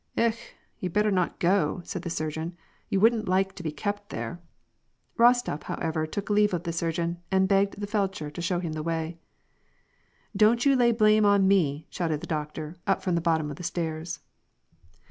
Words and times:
"Ekh! 0.17 0.55
you'd 0.79 0.93
better 0.93 1.11
not 1.11 1.37
go," 1.39 1.81
said 1.83 2.01
the 2.01 2.09
surgeon. 2.09 2.57
"You 2.89 2.99
wouldn't 2.99 3.27
like 3.29 3.53
to 3.53 3.61
be 3.61 3.71
kept 3.71 4.11
here!" 4.11 4.41
Bostof, 5.19 5.61
however, 5.61 6.07
took 6.07 6.27
leave 6.31 6.55
of 6.55 6.63
the 6.63 6.73
surgeon, 6.73 7.19
and 7.31 7.47
begged 7.47 7.79
the 7.79 7.85
feldsher 7.85 8.31
to 8.33 8.41
show 8.41 8.59
him 8.59 8.73
the 8.73 8.81
way." 8.81 9.19
Don't 10.35 10.65
you 10.65 10.75
lay 10.75 10.91
the 10.91 10.97
blame 10.97 11.23
on 11.23 11.47
me," 11.47 11.85
shouted 11.91 12.19
the 12.19 12.25
doctor, 12.25 12.77
up 12.87 13.03
from 13.03 13.13
the 13.13 13.21
bottom 13.21 13.51
of 13.51 13.57
the 13.57 13.63
stairs. 13.63 14.21